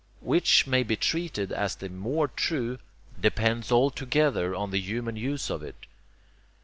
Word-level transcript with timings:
Which 0.21 0.65
may 0.65 0.81
be 0.81 0.95
treated 0.95 1.51
as 1.51 1.75
the 1.75 1.87
more 1.87 2.27
true, 2.27 2.79
depends 3.19 3.71
altogether 3.71 4.55
on 4.55 4.71
the 4.71 4.79
human 4.79 5.15
use 5.15 5.51
of 5.51 5.61
it. 5.61 5.85